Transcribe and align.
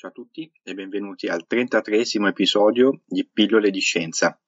Ciao 0.00 0.08
a 0.08 0.14
tutti 0.14 0.50
e 0.62 0.72
benvenuti 0.72 1.26
al 1.26 1.46
33 1.46 2.04
episodio 2.26 3.02
di 3.04 3.28
Pillole 3.30 3.68
di 3.68 3.80
Scienza. 3.80 4.40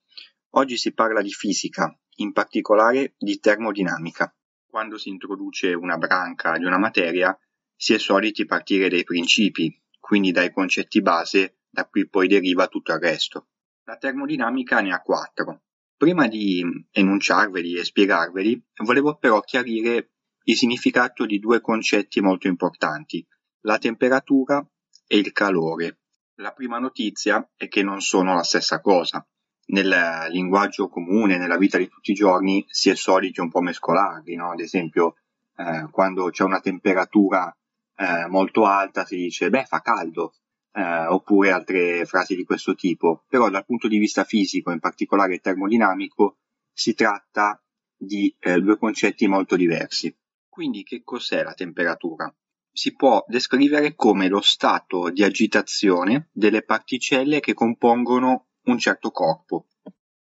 Oggi 0.52 0.78
si 0.78 0.94
parla 0.94 1.20
di 1.20 1.28
fisica, 1.28 1.94
in 2.20 2.32
particolare 2.32 3.16
di 3.18 3.38
termodinamica. 3.38 4.34
Quando 4.66 4.96
si 4.96 5.10
introduce 5.10 5.74
una 5.74 5.98
branca 5.98 6.56
di 6.56 6.64
una 6.64 6.78
materia 6.78 7.38
si 7.76 7.92
è 7.92 7.98
soliti 7.98 8.46
partire 8.46 8.88
dai 8.88 9.04
principi, 9.04 9.78
quindi 10.00 10.32
dai 10.32 10.50
concetti 10.50 11.02
base 11.02 11.58
da 11.68 11.86
cui 11.86 12.08
poi 12.08 12.28
deriva 12.28 12.66
tutto 12.68 12.94
il 12.94 13.00
resto. 13.00 13.48
La 13.84 13.98
termodinamica 13.98 14.80
ne 14.80 14.94
ha 14.94 15.02
quattro. 15.02 15.64
Prima 15.98 16.28
di 16.28 16.64
enunciarveli 16.90 17.76
e 17.76 17.84
spiegarveli, 17.84 18.68
volevo 18.84 19.18
però 19.18 19.38
chiarire 19.42 20.12
il 20.44 20.56
significato 20.56 21.26
di 21.26 21.38
due 21.38 21.60
concetti 21.60 22.22
molto 22.22 22.46
importanti, 22.46 23.22
la 23.64 23.76
temperatura 23.76 24.66
e 25.12 25.18
il 25.18 25.32
calore. 25.32 25.98
La 26.36 26.52
prima 26.52 26.78
notizia 26.78 27.46
è 27.54 27.68
che 27.68 27.82
non 27.82 28.00
sono 28.00 28.34
la 28.34 28.42
stessa 28.42 28.80
cosa. 28.80 29.22
Nel 29.66 30.28
linguaggio 30.30 30.88
comune, 30.88 31.36
nella 31.36 31.58
vita 31.58 31.76
di 31.76 31.86
tutti 31.86 32.12
i 32.12 32.14
giorni, 32.14 32.64
si 32.66 32.88
è 32.88 32.94
soliti 32.94 33.40
un 33.40 33.50
po' 33.50 33.60
mescolarli, 33.60 34.34
no? 34.36 34.52
Ad 34.52 34.60
esempio, 34.60 35.16
eh, 35.58 35.86
quando 35.90 36.30
c'è 36.30 36.44
una 36.44 36.60
temperatura 36.60 37.54
eh, 37.94 38.26
molto 38.28 38.64
alta 38.64 39.04
si 39.04 39.16
dice, 39.16 39.50
beh, 39.50 39.66
fa 39.66 39.82
caldo, 39.82 40.32
eh, 40.72 41.06
oppure 41.08 41.50
altre 41.50 42.06
frasi 42.06 42.34
di 42.34 42.44
questo 42.44 42.74
tipo. 42.74 43.24
Però 43.28 43.50
dal 43.50 43.66
punto 43.66 43.88
di 43.88 43.98
vista 43.98 44.24
fisico, 44.24 44.70
in 44.70 44.80
particolare 44.80 45.40
termodinamico, 45.40 46.38
si 46.72 46.94
tratta 46.94 47.62
di 47.94 48.34
eh, 48.38 48.58
due 48.62 48.78
concetti 48.78 49.26
molto 49.26 49.56
diversi. 49.56 50.16
Quindi 50.48 50.84
che 50.84 51.02
cos'è 51.04 51.42
la 51.42 51.52
temperatura? 51.52 52.34
Si 52.72 52.94
può 52.94 53.22
descrivere 53.26 53.94
come 53.94 54.28
lo 54.28 54.40
stato 54.40 55.10
di 55.10 55.22
agitazione 55.22 56.30
delle 56.32 56.62
particelle 56.62 57.40
che 57.40 57.52
compongono 57.52 58.48
un 58.64 58.78
certo 58.78 59.10
corpo. 59.10 59.66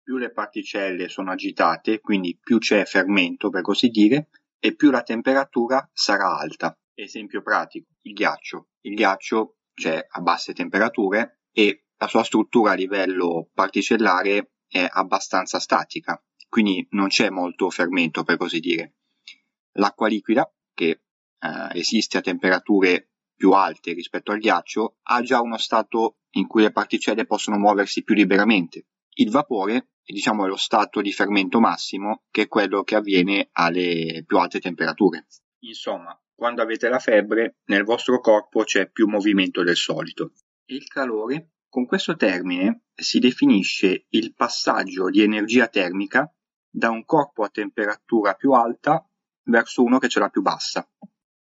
Più 0.02 0.18
le 0.18 0.30
particelle 0.30 1.08
sono 1.08 1.32
agitate, 1.32 2.00
quindi 2.00 2.38
più 2.38 2.58
c'è 2.58 2.84
fermento 2.84 3.48
per 3.48 3.62
così 3.62 3.88
dire, 3.88 4.28
e 4.58 4.74
più 4.74 4.90
la 4.90 5.02
temperatura 5.02 5.88
sarà 5.92 6.36
alta. 6.36 6.78
Esempio 6.92 7.42
pratico, 7.42 7.88
il 8.02 8.12
ghiaccio. 8.12 8.68
Il 8.82 8.94
ghiaccio 8.94 9.56
c'è 9.72 10.06
a 10.06 10.20
basse 10.20 10.52
temperature 10.52 11.40
e 11.50 11.86
la 11.96 12.06
sua 12.06 12.22
struttura 12.22 12.72
a 12.72 12.74
livello 12.74 13.48
particellare 13.54 14.52
è 14.68 14.86
abbastanza 14.88 15.58
statica, 15.58 16.22
quindi 16.48 16.86
non 16.90 17.08
c'è 17.08 17.30
molto 17.30 17.70
fermento 17.70 18.24
per 18.24 18.36
così 18.36 18.60
dire. 18.60 18.96
L'acqua 19.76 20.08
liquida, 20.08 20.50
che 20.74 21.04
eh, 21.44 21.78
esiste 21.78 22.18
a 22.18 22.22
temperature 22.22 23.10
più 23.36 23.50
alte 23.52 23.92
rispetto 23.92 24.32
al 24.32 24.38
ghiaccio, 24.38 24.96
ha 25.02 25.20
già 25.20 25.40
uno 25.40 25.58
stato 25.58 26.20
in 26.36 26.46
cui 26.46 26.62
le 26.62 26.72
particelle 26.72 27.26
possono 27.26 27.58
muoversi 27.58 28.02
più 28.02 28.14
liberamente. 28.14 28.86
Il 29.16 29.30
vapore 29.30 29.90
è 30.02 30.12
diciamo 30.12 30.46
lo 30.46 30.56
stato 30.56 31.00
di 31.00 31.12
fermento 31.12 31.60
massimo, 31.60 32.22
che 32.30 32.42
è 32.42 32.48
quello 32.48 32.82
che 32.82 32.96
avviene 32.96 33.48
alle 33.52 34.24
più 34.26 34.38
alte 34.38 34.60
temperature. 34.60 35.26
Insomma, 35.60 36.18
quando 36.34 36.62
avete 36.62 36.88
la 36.88 36.98
febbre, 36.98 37.58
nel 37.66 37.84
vostro 37.84 38.20
corpo 38.20 38.64
c'è 38.64 38.90
più 38.90 39.06
movimento 39.06 39.62
del 39.62 39.76
solito. 39.76 40.32
Il 40.66 40.86
calore, 40.88 41.50
con 41.68 41.86
questo 41.86 42.16
termine, 42.16 42.86
si 42.94 43.18
definisce 43.18 44.06
il 44.10 44.34
passaggio 44.34 45.10
di 45.10 45.22
energia 45.22 45.68
termica 45.68 46.32
da 46.68 46.90
un 46.90 47.04
corpo 47.04 47.44
a 47.44 47.48
temperatura 47.48 48.34
più 48.34 48.52
alta 48.52 49.06
verso 49.44 49.82
uno 49.82 49.98
che 49.98 50.08
ce 50.08 50.18
l'ha 50.18 50.28
più 50.28 50.42
bassa. 50.42 50.88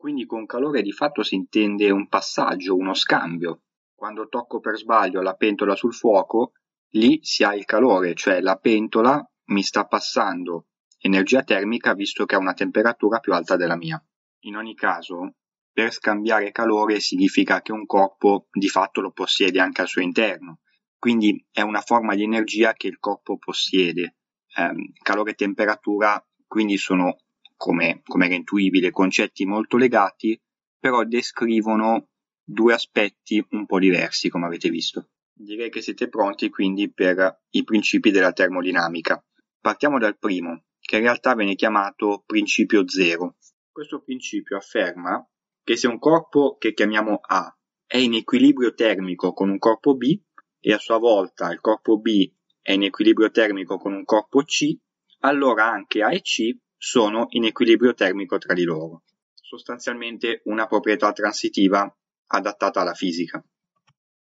Quindi 0.04 0.26
con 0.26 0.44
calore 0.44 0.82
di 0.82 0.92
fatto 0.92 1.22
si 1.22 1.34
intende 1.34 1.91
un 1.91 2.09
passaggio, 2.09 2.76
uno 2.76 2.92
scambio. 2.92 3.62
Quando 3.94 4.28
tocco 4.28 4.60
per 4.60 4.76
sbaglio 4.76 5.22
la 5.22 5.32
pentola 5.32 5.75
sul 5.75 5.94
fuoco, 5.94 6.53
lì 6.91 7.20
si 7.22 7.42
ha 7.42 7.54
il 7.54 7.65
calore, 7.65 8.12
cioè 8.12 8.42
la 8.42 8.56
pentola 8.56 9.26
mi 9.44 9.62
sta 9.62 9.87
passando 9.87 10.66
energia 10.98 11.42
termica 11.42 11.94
visto 11.94 12.26
che 12.26 12.34
ha 12.34 12.38
una 12.38 12.53
temperatura 12.53 13.19
più 13.19 13.32
alta 13.32 13.56
della 13.56 13.78
mia. 13.78 13.98
In 14.41 14.56
ogni 14.56 14.75
caso, 14.75 15.37
per 15.72 15.91
scambiare 15.91 16.53
calore 16.53 17.00
significa 17.00 17.62
che 17.62 17.72
un 17.72 17.86
corpo 17.86 18.48
di 18.53 18.69
fatto 18.69 19.00
lo 19.00 19.10
possiede 19.10 19.59
anche 19.59 19.81
al 19.81 19.88
suo 19.88 20.03
interno, 20.03 20.59
quindi 20.98 21.42
è 21.50 21.62
una 21.62 21.81
forma 21.81 22.15
di 22.15 22.25
energia 22.25 22.75
che 22.75 22.88
il 22.88 22.98
corpo 22.98 23.38
possiede. 23.38 24.16
Eh, 24.54 24.92
calore 25.03 25.31
e 25.31 25.34
temperatura 25.34 26.22
quindi 26.54 26.76
sono 26.76 27.16
come, 27.56 28.03
come 28.04 28.26
era 28.26 28.34
intuibile, 28.34 28.91
concetti 28.91 29.44
molto 29.44 29.76
legati, 29.76 30.41
però 30.78 31.04
descrivono 31.04 32.09
due 32.44 32.75
aspetti 32.75 33.44
un 33.50 33.66
po' 33.66 33.78
diversi, 33.78 34.28
come 34.28 34.47
avete 34.47 34.69
visto. 34.69 35.09
Direi 35.32 35.70
che 35.70 35.81
siete 35.81 36.09
pronti 36.09 36.48
quindi 36.50 36.92
per 36.92 37.42
i 37.50 37.65
principi 37.65 38.10
della 38.10 38.32
termodinamica. 38.32 39.25
Partiamo 39.60 39.98
dal 39.98 40.19
primo, 40.19 40.65
che 40.78 40.97
in 40.97 41.03
realtà 41.03 41.34
viene 41.34 41.54
chiamato 41.54 42.22
principio 42.26 42.87
zero. 42.87 43.37
Questo 43.72 44.03
principio 44.03 44.56
afferma 44.56 45.26
che 45.65 45.76
se 45.76 45.88
un 45.88 45.98
corpo 45.98 46.56
che 46.59 46.75
chiamiamo 46.75 47.21
A 47.26 47.56
è 47.86 47.97
in 47.97 48.15
equilibrio 48.15 48.75
termico 48.75 49.32
con 49.32 49.48
un 49.48 49.59
corpo 49.59 49.97
B 49.97 50.21
e 50.60 50.72
a 50.72 50.78
sua 50.78 50.98
volta 50.98 51.50
il 51.50 51.60
corpo 51.60 51.98
B 51.98 52.31
è 52.60 52.72
in 52.72 52.82
equilibrio 52.82 53.31
termico 53.31 53.78
con 53.78 53.92
un 53.92 54.04
corpo 54.04 54.42
C, 54.42 54.76
allora 55.21 55.66
anche 55.66 56.03
A 56.03 56.12
e 56.12 56.21
C 56.21 56.56
sono 56.84 57.28
in 57.31 57.45
equilibrio 57.45 57.95
termico 57.95 58.37
tra 58.37 58.53
di 58.53 58.65
loro, 58.65 59.05
sostanzialmente 59.33 60.43
una 60.45 60.67
proprietà 60.67 61.12
transitiva 61.12 61.91
adattata 62.27 62.83
alla 62.83 62.93
fisica. 62.93 63.43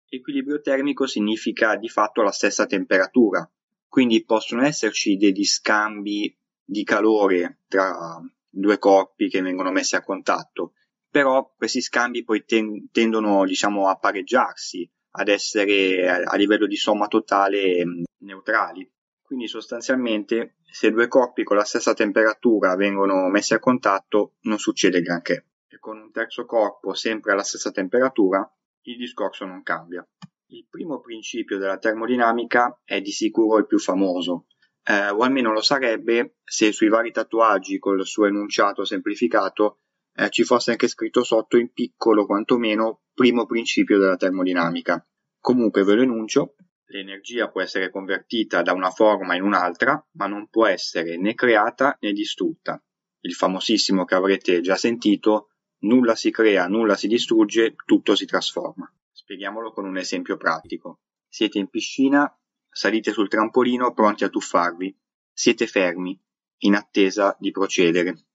Equilibrio 0.09 0.63
termico 0.63 1.07
significa 1.07 1.77
di 1.77 1.91
fatto 1.91 2.23
la 2.23 2.31
stessa 2.31 2.65
temperatura, 2.65 3.47
quindi 3.87 4.25
possono 4.25 4.63
esserci 4.63 5.19
degli 5.19 5.45
scambi 5.45 6.35
di 6.65 6.83
calore 6.83 7.61
tra 7.69 8.23
due 8.49 8.79
corpi 8.79 9.29
che 9.29 9.43
vengono 9.43 9.71
messi 9.71 9.95
a 9.95 10.03
contatto, 10.03 10.73
però 11.11 11.53
questi 11.55 11.83
scambi 11.83 12.25
poi 12.25 12.43
ten- 12.47 12.89
tendono 12.91 13.45
diciamo 13.45 13.91
a 13.91 13.99
pareggiarsi, 13.99 14.91
ad 15.19 15.29
essere 15.29 16.09
a 16.09 16.35
livello 16.37 16.67
di 16.67 16.77
somma 16.77 17.07
totale 17.07 17.85
neutrali. 18.21 18.91
Quindi 19.27 19.49
sostanzialmente 19.49 20.59
se 20.63 20.93
due 20.93 21.09
corpi 21.09 21.43
con 21.43 21.57
la 21.57 21.65
stessa 21.65 21.95
temperatura 21.95 22.77
vengono 22.77 23.29
messi 23.29 23.55
a 23.55 23.59
contatto 23.59 24.35
non 24.43 24.59
succede 24.59 25.01
granché 25.01 25.47
e 25.69 25.81
con 25.81 25.99
un 25.99 26.13
terzo 26.13 26.45
corpo 26.45 26.95
sempre 26.95 27.33
alla 27.33 27.43
stessa 27.43 27.73
temperatura 27.73 28.49
il 28.83 28.97
discorso 28.97 29.45
non 29.45 29.65
cambia. 29.65 30.07
Il 30.51 30.67
primo 30.71 31.01
principio 31.01 31.59
della 31.59 31.79
termodinamica 31.79 32.81
è 32.85 33.01
di 33.01 33.11
sicuro 33.11 33.59
il 33.59 33.67
più 33.67 33.81
famoso, 33.81 34.47
eh, 34.85 35.09
o 35.09 35.19
almeno 35.19 35.51
lo 35.51 35.61
sarebbe 35.61 36.37
se 36.45 36.71
sui 36.71 36.89
vari 36.89 37.11
tatuaggi 37.11 37.81
col 37.81 38.07
suo 38.07 38.27
enunciato 38.27 38.85
semplificato 38.85 39.81
eh, 40.15 40.31
ci 40.31 40.45
fosse 40.45 40.71
anche 40.71 40.87
scritto 40.87 41.25
sotto 41.25 41.57
in 41.57 41.73
piccolo 41.73 42.27
quantomeno 42.27 43.03
primo 43.13 43.45
principio 43.45 43.99
della 43.99 44.17
termodinamica. 44.17 45.05
Comunque 45.41 45.83
ve 45.83 45.95
lo 45.95 46.03
enuncio, 46.03 46.55
L'energia 46.89 47.51
può 47.51 47.63
essere 47.63 47.91
convertita 47.91 48.63
da 48.63 48.73
una 48.73 48.91
forma 48.91 49.35
in 49.35 49.43
un'altra, 49.43 50.05
ma 50.13 50.27
non 50.27 50.49
può 50.49 50.67
essere 50.67 51.17
né 51.17 51.35
creata 51.35 51.97
né 52.01 52.13
distrutta. 52.13 52.81
Il 53.21 53.35
famosissimo 53.35 54.05
che 54.05 54.15
avrete 54.15 54.61
già 54.61 54.77
sentito, 54.77 55.51
nulla 55.81 56.15
si 56.15 56.31
crea, 56.31 56.69
nulla 56.69 56.95
si 56.95 57.09
distrugge, 57.09 57.75
tutto 57.85 58.15
si 58.15 58.25
trasforma. 58.25 58.89
Spieghiamolo 59.11 59.73
con 59.73 59.85
un 59.85 59.97
esempio 59.97 60.37
pratico. 60.37 61.01
Siete 61.27 61.59
in 61.59 61.69
piscina, 61.69 62.33
salite 62.71 63.11
sul 63.11 63.29
trampolino 63.29 63.93
pronti 63.93 64.23
a 64.23 64.29
tuffarvi. 64.29 64.97
Siete 65.33 65.67
fermi, 65.67 66.19
in 66.59 66.75
attesa 66.77 67.37
di 67.41 67.51
procedere. 67.51 68.27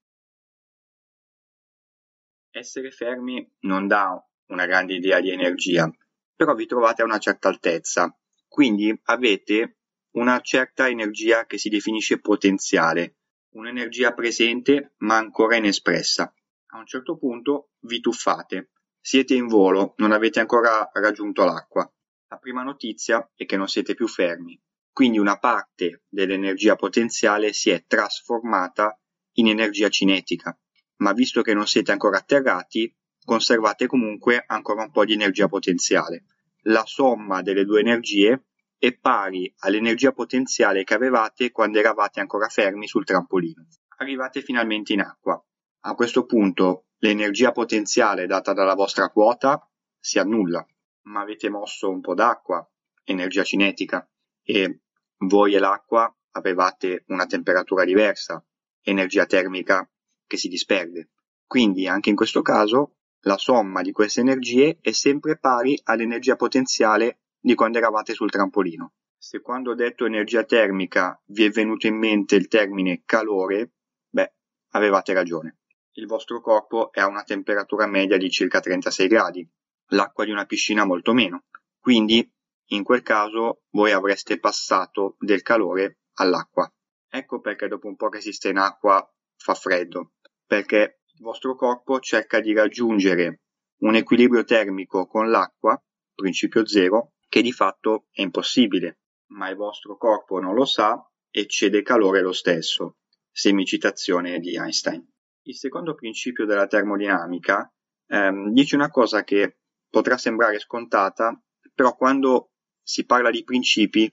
Essere 2.49 2.91
fermi 2.91 3.49
non 3.61 3.87
dà 3.87 4.21
una 4.47 4.65
grande 4.65 4.95
idea 4.95 5.21
di 5.21 5.29
energia, 5.29 5.89
però 6.35 6.53
vi 6.53 6.65
trovate 6.65 7.01
a 7.01 7.05
una 7.05 7.17
certa 7.17 7.47
altezza 7.47 8.13
Quindi 8.51 8.93
avete 9.03 9.77
una 10.15 10.41
certa 10.41 10.89
energia 10.89 11.45
che 11.45 11.57
si 11.57 11.69
definisce 11.69 12.19
potenziale, 12.19 13.19
un'energia 13.51 14.13
presente 14.13 14.95
ma 14.97 15.15
ancora 15.15 15.55
inespressa. 15.55 16.35
A 16.73 16.77
un 16.77 16.85
certo 16.85 17.17
punto 17.17 17.69
vi 17.83 18.01
tuffate, 18.01 18.71
siete 18.99 19.35
in 19.35 19.47
volo, 19.47 19.93
non 19.99 20.11
avete 20.11 20.41
ancora 20.41 20.89
raggiunto 20.91 21.45
l'acqua. 21.45 21.89
La 22.27 22.37
prima 22.39 22.61
notizia 22.61 23.25
è 23.33 23.45
che 23.45 23.55
non 23.55 23.69
siete 23.69 23.93
più 23.93 24.09
fermi, 24.09 24.61
quindi 24.91 25.17
una 25.17 25.39
parte 25.39 26.03
dell'energia 26.09 26.75
potenziale 26.75 27.53
si 27.53 27.69
è 27.69 27.85
trasformata 27.87 28.99
in 29.35 29.47
energia 29.47 29.87
cinetica, 29.87 30.59
ma 30.97 31.13
visto 31.13 31.41
che 31.41 31.53
non 31.53 31.67
siete 31.67 31.93
ancora 31.93 32.17
atterrati, 32.17 32.93
conservate 33.23 33.87
comunque 33.87 34.43
ancora 34.45 34.83
un 34.83 34.91
po' 34.91 35.05
di 35.05 35.13
energia 35.13 35.47
potenziale. 35.47 36.25
La 36.65 36.83
somma 36.85 37.41
delle 37.41 37.65
due 37.65 37.79
energie 37.79 38.45
è 38.77 38.93
pari 38.93 39.51
all'energia 39.59 40.11
potenziale 40.11 40.83
che 40.83 40.93
avevate 40.93 41.51
quando 41.51 41.79
eravate 41.79 42.19
ancora 42.19 42.47
fermi 42.49 42.87
sul 42.87 43.05
trampolino. 43.05 43.65
Arrivate 43.97 44.41
finalmente 44.41 44.93
in 44.93 45.01
acqua. 45.01 45.43
A 45.81 45.95
questo 45.95 46.25
punto 46.25 46.85
l'energia 46.97 47.51
potenziale 47.51 48.27
data 48.27 48.53
dalla 48.53 48.75
vostra 48.75 49.09
quota 49.09 49.67
si 49.99 50.19
annulla, 50.19 50.65
ma 51.03 51.21
avete 51.21 51.49
mosso 51.49 51.89
un 51.89 52.01
po' 52.01 52.13
d'acqua, 52.13 52.67
energia 53.03 53.43
cinetica, 53.43 54.07
e 54.43 54.81
voi 55.17 55.55
e 55.55 55.59
l'acqua 55.59 56.15
avevate 56.31 57.03
una 57.07 57.25
temperatura 57.25 57.83
diversa, 57.83 58.43
energia 58.81 59.25
termica 59.25 59.89
che 60.27 60.37
si 60.37 60.47
disperde. 60.47 61.09
Quindi 61.45 61.87
anche 61.87 62.09
in 62.09 62.15
questo 62.15 62.41
caso 62.41 62.97
la 63.21 63.37
somma 63.37 63.81
di 63.81 63.91
queste 63.91 64.21
energie 64.21 64.77
è 64.81 64.91
sempre 64.91 65.37
pari 65.37 65.79
all'energia 65.83 66.35
potenziale 66.35 67.19
di 67.39 67.55
quando 67.55 67.77
eravate 67.77 68.13
sul 68.13 68.31
trampolino. 68.31 68.93
Se 69.17 69.41
quando 69.41 69.71
ho 69.71 69.75
detto 69.75 70.05
energia 70.05 70.43
termica 70.43 71.21
vi 71.27 71.45
è 71.45 71.49
venuto 71.49 71.87
in 71.87 71.97
mente 71.97 72.35
il 72.35 72.47
termine 72.47 73.03
calore, 73.05 73.73
beh, 74.09 74.33
avevate 74.71 75.13
ragione. 75.13 75.59
Il 75.93 76.07
vostro 76.07 76.41
corpo 76.41 76.91
è 76.91 77.01
a 77.01 77.07
una 77.07 77.23
temperatura 77.23 77.85
media 77.85 78.17
di 78.17 78.29
circa 78.29 78.59
36 78.59 79.07
gradi, 79.07 79.47
l'acqua 79.89 80.25
di 80.25 80.31
una 80.31 80.45
piscina 80.45 80.85
molto 80.85 81.13
meno. 81.13 81.45
Quindi, 81.79 82.27
in 82.67 82.83
quel 82.83 83.03
caso, 83.03 83.63
voi 83.71 83.91
avreste 83.91 84.39
passato 84.39 85.15
del 85.19 85.41
calore 85.41 85.99
all'acqua. 86.13 86.71
Ecco 87.09 87.41
perché 87.41 87.67
dopo 87.67 87.87
un 87.87 87.95
po' 87.97 88.09
che 88.09 88.21
si 88.21 88.31
sta 88.31 88.49
in 88.49 88.57
acqua 88.57 89.05
fa 89.35 89.53
freddo, 89.53 90.13
perché 90.45 91.00
il 91.21 91.27
vostro 91.27 91.55
corpo 91.55 91.99
cerca 91.99 92.39
di 92.39 92.51
raggiungere 92.51 93.41
un 93.81 93.93
equilibrio 93.93 94.43
termico 94.43 95.05
con 95.05 95.29
l'acqua, 95.29 95.79
principio 96.15 96.65
zero, 96.65 97.13
che 97.29 97.43
di 97.43 97.51
fatto 97.51 98.07
è 98.09 98.21
impossibile, 98.21 99.01
ma 99.27 99.47
il 99.47 99.55
vostro 99.55 99.97
corpo 99.97 100.39
non 100.39 100.55
lo 100.55 100.65
sa 100.65 100.99
e 101.29 101.45
cede 101.45 101.83
calore 101.83 102.21
lo 102.21 102.31
stesso. 102.31 102.97
Semicitazione 103.31 104.39
di 104.39 104.55
Einstein. 104.55 105.07
Il 105.43 105.55
secondo 105.55 105.93
principio 105.93 106.47
della 106.47 106.65
termodinamica 106.65 107.71
ehm, 108.07 108.51
dice 108.51 108.75
una 108.75 108.89
cosa 108.89 109.23
che 109.23 109.59
potrà 109.91 110.17
sembrare 110.17 110.57
scontata, 110.57 111.39
però 111.71 111.95
quando 111.95 112.53
si 112.81 113.05
parla 113.05 113.29
di 113.29 113.43
principi 113.43 114.11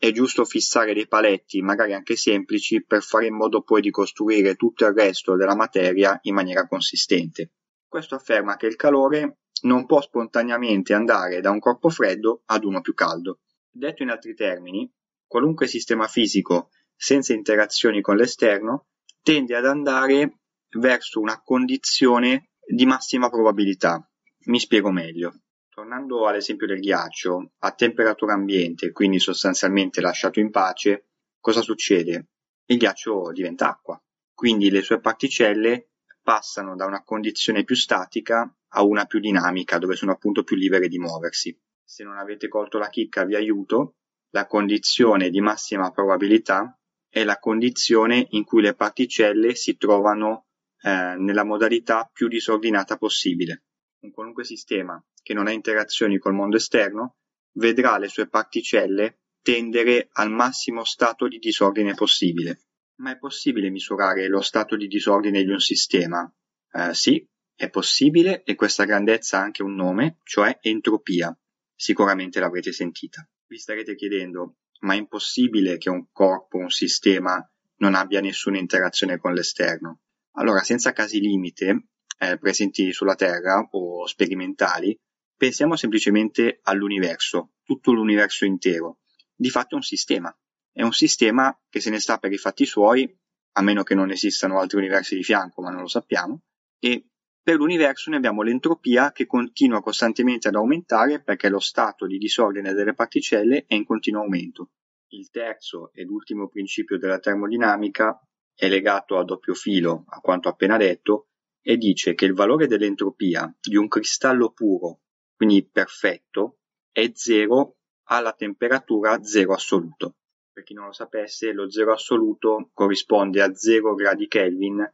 è 0.00 0.12
giusto 0.12 0.46
fissare 0.46 0.94
dei 0.94 1.06
paletti, 1.06 1.60
magari 1.60 1.92
anche 1.92 2.16
semplici, 2.16 2.82
per 2.82 3.02
fare 3.02 3.26
in 3.26 3.34
modo 3.34 3.60
poi 3.60 3.82
di 3.82 3.90
costruire 3.90 4.54
tutto 4.54 4.86
il 4.86 4.94
resto 4.94 5.36
della 5.36 5.54
materia 5.54 6.18
in 6.22 6.32
maniera 6.32 6.66
consistente. 6.66 7.50
Questo 7.86 8.14
afferma 8.14 8.56
che 8.56 8.64
il 8.64 8.76
calore 8.76 9.40
non 9.64 9.84
può 9.84 10.00
spontaneamente 10.00 10.94
andare 10.94 11.42
da 11.42 11.50
un 11.50 11.58
corpo 11.58 11.90
freddo 11.90 12.40
ad 12.46 12.64
uno 12.64 12.80
più 12.80 12.94
caldo. 12.94 13.40
Detto 13.70 14.02
in 14.02 14.08
altri 14.08 14.34
termini, 14.34 14.90
qualunque 15.26 15.66
sistema 15.66 16.06
fisico 16.06 16.70
senza 16.96 17.34
interazioni 17.34 18.00
con 18.00 18.16
l'esterno 18.16 18.86
tende 19.22 19.54
ad 19.54 19.66
andare 19.66 20.38
verso 20.78 21.20
una 21.20 21.42
condizione 21.42 22.52
di 22.66 22.86
massima 22.86 23.28
probabilità. 23.28 24.02
Mi 24.46 24.60
spiego 24.60 24.90
meglio. 24.90 25.42
Tornando 25.72 26.26
all'esempio 26.26 26.66
del 26.66 26.80
ghiaccio, 26.80 27.52
a 27.58 27.70
temperatura 27.70 28.32
ambiente, 28.32 28.90
quindi 28.90 29.20
sostanzialmente 29.20 30.00
lasciato 30.00 30.40
in 30.40 30.50
pace, 30.50 31.10
cosa 31.38 31.62
succede? 31.62 32.30
Il 32.66 32.76
ghiaccio 32.76 33.30
diventa 33.30 33.68
acqua, 33.68 34.02
quindi 34.34 34.68
le 34.68 34.82
sue 34.82 34.98
particelle 34.98 35.90
passano 36.20 36.74
da 36.74 36.86
una 36.86 37.04
condizione 37.04 37.62
più 37.62 37.76
statica 37.76 38.52
a 38.72 38.82
una 38.82 39.04
più 39.04 39.20
dinamica, 39.20 39.78
dove 39.78 39.94
sono 39.94 40.10
appunto 40.10 40.42
più 40.42 40.56
libere 40.56 40.88
di 40.88 40.98
muoversi. 40.98 41.56
Se 41.84 42.02
non 42.02 42.18
avete 42.18 42.48
colto 42.48 42.76
la 42.78 42.88
chicca 42.88 43.24
vi 43.24 43.36
aiuto, 43.36 43.94
la 44.30 44.48
condizione 44.48 45.30
di 45.30 45.40
massima 45.40 45.92
probabilità 45.92 46.76
è 47.08 47.22
la 47.22 47.38
condizione 47.38 48.26
in 48.30 48.42
cui 48.42 48.60
le 48.60 48.74
particelle 48.74 49.54
si 49.54 49.76
trovano 49.76 50.46
eh, 50.82 51.14
nella 51.16 51.44
modalità 51.44 52.10
più 52.12 52.26
disordinata 52.26 52.96
possibile 52.96 53.66
un 54.00 54.10
qualunque 54.12 54.44
sistema 54.44 55.02
che 55.22 55.34
non 55.34 55.46
ha 55.46 55.52
interazioni 55.52 56.18
col 56.18 56.34
mondo 56.34 56.56
esterno 56.56 57.16
vedrà 57.52 57.98
le 57.98 58.08
sue 58.08 58.28
particelle 58.28 59.20
tendere 59.42 60.08
al 60.12 60.30
massimo 60.30 60.84
stato 60.84 61.26
di 61.28 61.38
disordine 61.38 61.94
possibile. 61.94 62.66
Ma 63.00 63.12
è 63.12 63.18
possibile 63.18 63.70
misurare 63.70 64.28
lo 64.28 64.40
stato 64.42 64.76
di 64.76 64.86
disordine 64.86 65.42
di 65.42 65.50
un 65.50 65.58
sistema? 65.58 66.30
Eh, 66.72 66.94
sì, 66.94 67.26
è 67.54 67.70
possibile 67.70 68.42
e 68.42 68.54
questa 68.54 68.84
grandezza 68.84 69.38
ha 69.38 69.42
anche 69.42 69.62
un 69.62 69.74
nome, 69.74 70.18
cioè 70.24 70.58
entropia. 70.60 71.36
Sicuramente 71.74 72.40
l'avrete 72.40 72.72
sentita. 72.72 73.26
Vi 73.46 73.56
starete 73.56 73.94
chiedendo, 73.94 74.58
ma 74.80 74.94
è 74.94 74.98
impossibile 74.98 75.78
che 75.78 75.88
un 75.88 76.06
corpo, 76.12 76.58
un 76.58 76.70
sistema, 76.70 77.42
non 77.76 77.94
abbia 77.94 78.20
nessuna 78.20 78.58
interazione 78.58 79.18
con 79.18 79.32
l'esterno? 79.32 80.00
Allora, 80.32 80.60
senza 80.60 80.92
casi 80.92 81.20
limite, 81.20 81.88
eh, 82.20 82.38
presenti 82.38 82.92
sulla 82.92 83.14
Terra 83.14 83.66
o 83.70 84.06
sperimentali, 84.06 84.96
pensiamo 85.34 85.74
semplicemente 85.74 86.60
all'universo, 86.64 87.52
tutto 87.62 87.92
l'universo 87.92 88.44
intero. 88.44 88.98
Di 89.34 89.48
fatto 89.48 89.74
è 89.74 89.76
un 89.76 89.82
sistema. 89.82 90.34
È 90.70 90.82
un 90.82 90.92
sistema 90.92 91.58
che 91.68 91.80
se 91.80 91.88
ne 91.88 91.98
sta 91.98 92.18
per 92.18 92.30
i 92.30 92.36
fatti 92.36 92.66
suoi, 92.66 93.10
a 93.52 93.62
meno 93.62 93.82
che 93.82 93.94
non 93.94 94.10
esistano 94.10 94.60
altri 94.60 94.78
universi 94.78 95.16
di 95.16 95.22
fianco, 95.22 95.62
ma 95.62 95.70
non 95.70 95.80
lo 95.80 95.88
sappiamo, 95.88 96.42
e 96.78 97.06
per 97.42 97.56
l'universo 97.56 98.10
ne 98.10 98.16
abbiamo 98.16 98.42
l'entropia 98.42 99.12
che 99.12 99.26
continua 99.26 99.80
costantemente 99.80 100.48
ad 100.48 100.56
aumentare 100.56 101.22
perché 101.22 101.48
lo 101.48 101.58
stato 101.58 102.06
di 102.06 102.18
disordine 102.18 102.74
delle 102.74 102.92
particelle 102.92 103.64
è 103.66 103.74
in 103.74 103.86
continuo 103.86 104.22
aumento. 104.22 104.72
Il 105.12 105.30
terzo 105.30 105.90
ed 105.94 106.10
ultimo 106.10 106.48
principio 106.48 106.98
della 106.98 107.18
termodinamica 107.18 108.20
è 108.54 108.68
legato 108.68 109.16
a 109.16 109.24
doppio 109.24 109.54
filo 109.54 110.04
a 110.08 110.20
quanto 110.20 110.50
appena 110.50 110.76
detto 110.76 111.29
e 111.62 111.76
dice 111.76 112.14
che 112.14 112.24
il 112.24 112.34
valore 112.34 112.66
dell'entropia 112.66 113.54
di 113.60 113.76
un 113.76 113.86
cristallo 113.88 114.52
puro, 114.52 115.00
quindi 115.36 115.66
perfetto, 115.66 116.60
è 116.90 117.10
zero 117.14 117.76
alla 118.04 118.32
temperatura 118.32 119.22
zero 119.22 119.52
assoluto. 119.52 120.14
Per 120.52 120.64
chi 120.64 120.72
non 120.74 120.86
lo 120.86 120.92
sapesse, 120.92 121.52
lo 121.52 121.70
zero 121.70 121.92
assoluto 121.92 122.70
corrisponde 122.74 123.40
a 123.40 123.54
0 123.54 123.94
gradi 123.94 124.26
Kelvin, 124.26 124.84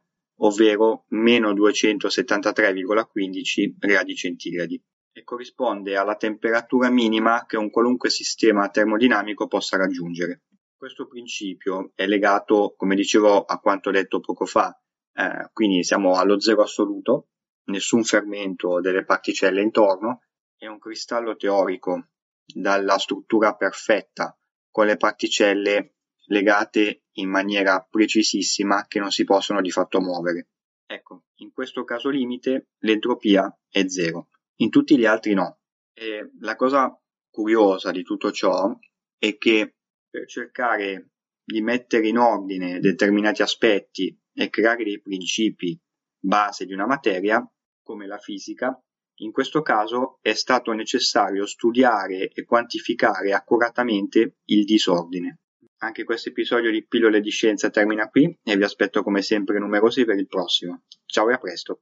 ovvero 0.41 1.07
meno 1.09 1.53
273,15 1.53 3.75
gradi 3.79 4.15
centigradi, 4.15 4.79
e 5.13 5.25
corrisponde 5.25 5.97
alla 5.97 6.17
temperatura 6.17 6.91
minima 6.91 7.47
che 7.47 7.57
un 7.57 7.71
qualunque 7.71 8.11
sistema 8.11 8.69
termodinamico 8.69 9.47
possa 9.47 9.79
raggiungere. 9.79 10.43
Questo 10.77 11.07
principio 11.07 11.93
è 11.95 12.07
legato, 12.07 12.75
come 12.77 12.95
dicevo, 12.95 13.43
a 13.45 13.59
quanto 13.59 13.91
detto 13.91 14.21
poco 14.21 14.45
fa, 14.45 14.79
eh, 15.17 15.49
quindi 15.53 15.83
siamo 15.83 16.19
allo 16.19 16.39
zero 16.39 16.63
assoluto, 16.63 17.29
nessun 17.65 18.05
fermento 18.05 18.81
delle 18.81 19.05
particelle 19.05 19.63
intorno, 19.63 20.23
è 20.57 20.67
un 20.67 20.79
cristallo 20.79 21.37
teorico 21.37 22.09
dalla 22.45 22.99
struttura 22.99 23.55
perfetta 23.55 24.39
con 24.71 24.87
le 24.87 24.97
particelle 24.99 25.95
legate 26.27 27.05
in 27.13 27.31
maniera 27.31 27.81
precisissima 27.89 28.87
che 28.87 28.99
non 28.99 29.11
si 29.11 29.25
possono 29.25 29.63
di 29.63 29.71
fatto 29.71 30.01
muovere. 30.01 30.49
Ecco, 30.87 31.25
in 31.37 31.51
questo 31.51 31.85
caso 31.85 32.11
limite 32.11 32.69
l'entropia 32.81 33.55
è 33.69 33.87
zero, 33.89 34.29
in 34.57 34.71
tutti 34.71 34.99
gli 34.99 35.07
altri 35.07 35.33
no. 35.33 35.61
E 35.95 36.31
la 36.41 36.57
cosa 36.57 36.95
curiosa 37.31 37.91
di 37.91 38.03
tutto 38.03 38.31
ciò 38.33 38.77
è 39.19 39.37
che 39.39 39.77
per 40.11 40.27
cercare 40.27 41.11
di 41.43 41.63
mettere 41.63 42.07
in 42.09 42.19
ordine 42.19 42.81
determinati 42.81 43.41
aspetti 43.41 44.17
e 44.37 44.51
creare 44.51 44.85
dei 44.85 45.01
principi 45.01 45.79
base 46.19 46.67
di 46.67 46.73
una 46.73 46.87
materia, 46.87 47.43
come 47.83 48.07
la 48.07 48.19
fisica, 48.19 48.79
in 49.21 49.33
questo 49.33 49.63
caso 49.63 50.19
è 50.21 50.35
stato 50.35 50.73
necessario 50.73 51.47
studiare 51.47 52.29
e 52.29 52.45
quantificare 52.45 53.33
accuratamente 53.33 54.37
il 54.45 54.65
disordine. 54.65 55.41
Anche 55.79 56.05
questo 56.05 56.29
episodio 56.29 56.71
di 56.71 56.87
Pillole 56.87 57.21
di 57.21 57.31
Scienza 57.31 57.71
termina 57.71 58.09
qui 58.09 58.39
e 58.43 58.57
vi 58.57 58.65
aspetto 58.65 59.03
come 59.03 59.23
sempre 59.23 59.59
numerosi 59.59 60.05
per 60.05 60.19
il 60.19 60.27
prossimo. 60.27 60.83
Ciao 61.07 61.31
e 61.31 61.35
a 61.35 61.39
presto! 61.39 61.81